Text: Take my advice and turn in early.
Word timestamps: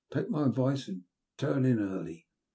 Take 0.11 0.31
my 0.31 0.47
advice 0.47 0.87
and 0.87 1.03
turn 1.37 1.63
in 1.63 1.77
early. 1.79 2.25